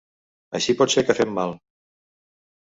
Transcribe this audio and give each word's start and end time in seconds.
Així 0.59 0.75
pot 0.79 0.95
ser 0.95 1.05
que 1.11 1.17
fem 1.21 1.37
mal. 1.37 1.55